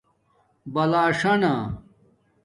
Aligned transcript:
بلݽانہ 0.73 1.53